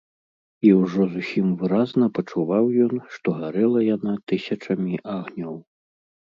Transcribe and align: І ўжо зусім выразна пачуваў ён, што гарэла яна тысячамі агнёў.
І 0.69 0.69
ўжо 0.83 1.01
зусім 1.15 1.51
выразна 1.59 2.09
пачуваў 2.17 2.65
ён, 2.87 2.95
што 3.19 3.37
гарэла 3.45 3.79
яна 3.95 4.19
тысячамі 4.35 4.93
агнёў. 5.21 5.55